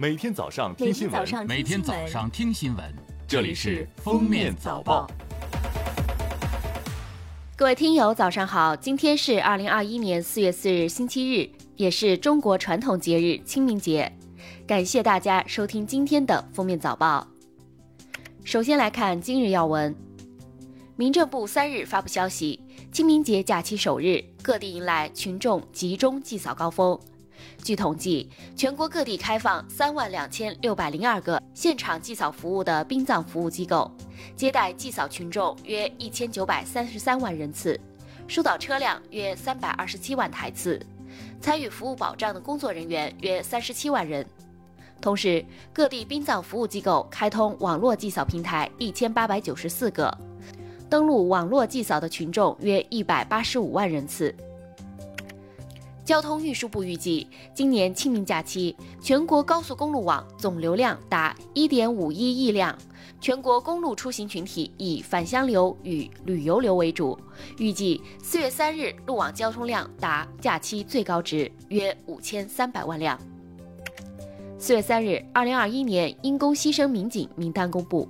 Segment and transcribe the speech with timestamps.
[0.00, 2.82] 每天早上听新闻，每天早上听新闻，
[3.28, 5.06] 这里是《封面早报》。
[7.54, 8.74] 各位听友，早上好！
[8.74, 14.10] 今天是二零二一年四月四日，星期日，也是中国传统节日清明节。
[14.66, 17.28] 感谢大家收听今天的《封面早报》。
[18.42, 19.94] 首先来看今日要闻。
[20.96, 22.58] 民政部三日发布消息，
[22.90, 26.98] 清明节假期首日，各地迎来群众集中祭扫高峰。
[27.62, 33.90] 据统计，全国各地开放三万两千六百零二个现场祭扫服务的殡葬服务机构，
[34.34, 37.78] 接待祭扫群众约一千九百三十三万人次，
[38.26, 40.80] 疏导车辆约三百二十七万台次，
[41.40, 44.24] 参与服务保障的工作人员约三十七万人。
[45.00, 50.14] 同时，各地殡葬服务机构开通网络祭扫平台一千八百九十四个。
[50.90, 54.34] 登录网络祭扫的群众约一百八十五万人次。
[56.10, 57.24] 交通运输部预计，
[57.54, 62.76] 今年清明假期，全国高速公路网总流量达一点五一亿辆，
[63.20, 67.16] 全国公路出行群体以返乡流与旅游流为主。
[67.58, 73.16] 预计四月三日路网交通量达假期最高值，约五千三百万辆。
[74.58, 78.08] 四月三日，二零二一年因公牺牲民警名单公布。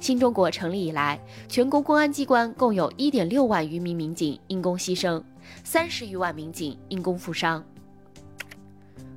[0.00, 5.22] 新中国成立以来，全国公安机关共有一点六万余名民警因公牺牲，
[5.64, 7.64] 三十余万民警因公负伤。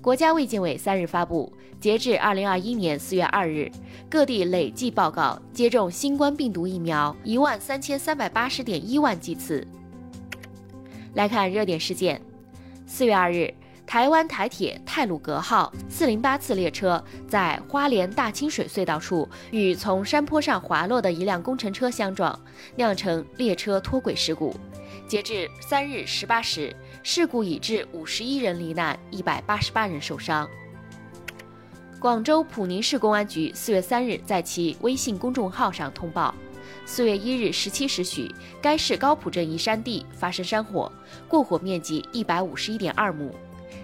[0.00, 3.70] 国家卫健委三日发布，截至二零二一年四月二日，
[4.10, 9.66] 各地累计报告接种新冠病毒疫苗一万三千三百八十点一万剂次。
[11.14, 12.20] 来看热点事件，
[12.86, 13.52] 四月二日。
[13.86, 22.36] 台湾台铁泰鲁阁号四零八次列车在花莲大清水隧道处与从山坡上滑落的一辆工程车相撞，
[22.76, 24.54] 酿成列车脱轨事故。
[25.06, 30.48] 截至三日十八时，事故已致五十一人罹难，一百八十八人受伤。
[32.00, 36.34] 广州普宁市公安局四月三日在其微信公众号上通报：
[36.84, 40.92] 四月一日十七时许，该市高浦镇一山地发生山火，
[41.26, 43.34] 过火面积一百五十一点二亩。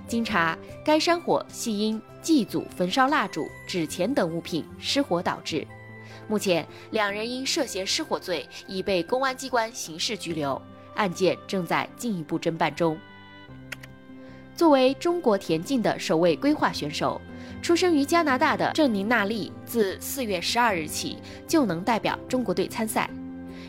[0.06, 5.66] 经查，该山火系因祭祖焚烧蜡烛、纸钱等物品失火导致。
[6.28, 10.60] 目前，两人因涉嫌失火罪已被公安机关刑事拘留，
[10.94, 12.98] 案件正在进一步侦办中。
[14.54, 17.20] 作为中国田径的首位规划选手，
[17.62, 21.16] 出生于加拿大的郑宁娜丽自四月十二日起
[21.48, 23.08] 就能代表中国队参赛。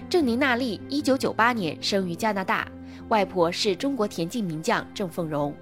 [0.10, 2.70] 郑宁娜丽一九九八年生于加拿大，
[3.08, 5.56] 外婆是中国田径名将郑凤荣。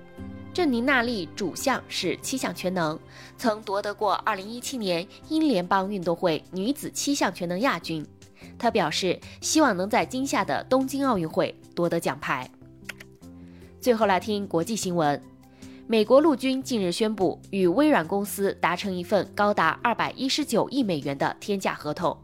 [0.51, 2.99] 郑宁娜丽主项是七项全能，
[3.37, 8.03] 曾夺得过2017年英联邦运动会女子七项全能亚军。
[8.59, 12.47] 他表示希望能在今夏的东京奥运会夺得奖牌。
[13.81, 15.19] 最后来听国际新闻，
[15.87, 22.15] 美国陆军近日宣布与微软公司达成一份高达219亿美元的天价合同，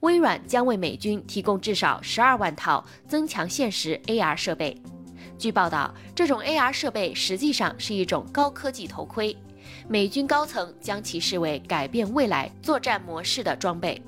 [0.00, 4.80] 微软将为美军提供至少12万套增强现实 AR 设备。
[5.36, 9.36] 据报道，这种 AR 设备实际上是一种高科技头盔，
[9.88, 14.00] 美军高层将其视为改变未来作战模式的装备。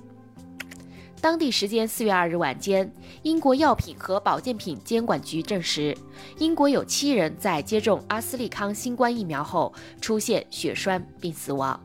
[1.24, 2.92] 当地时间四月二日晚间，
[3.22, 5.96] 英国药品和保健品监管局证实，
[6.36, 11.80] 英国有七人在接种阿斯利康新冠疫苗后出现血栓并死亡。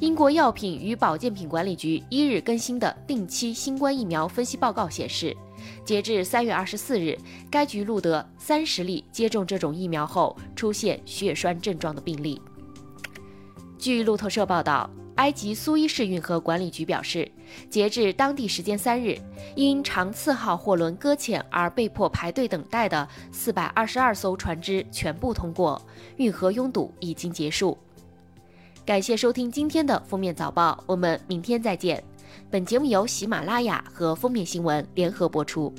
[0.00, 5.34] 英国药品与保健品管理局一日更新的定期新冠疫苗分析报告显示。
[5.82, 7.18] 截至三月二十四日，
[7.50, 12.38] 该局录得三十例接种这种疫苗后出现血栓症状的病例。
[13.78, 17.30] 据路透社报道，埃及苏伊士运河管理局表示，
[17.70, 19.16] 截至当地时间三日，
[19.54, 25.80] 因长次号货轮搁浅而被迫排队等待的四百二十二艘船只全部通过，
[26.16, 27.78] 运河拥堵已经结束。
[28.84, 32.02] 感谢收听今天的封面早报，我们明天再见。
[32.50, 35.72] 本节目由喜马拉雅和封面新闻联合播出。